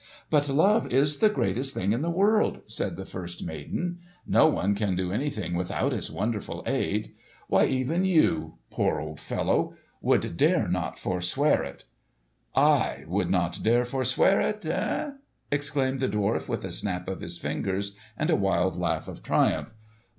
[0.31, 3.99] "But love is the greatest thing in the world!" said the first maiden.
[4.25, 7.13] "No one can do anything without its wonderful aid.
[7.49, 11.83] Why, even you—poor old fellow!—would not dare forswear it."
[12.55, 15.11] "I would not dare forswear it—eh?"
[15.51, 19.69] exclaimed the dwarf with a snap of his fingers and a wild laugh of triumph.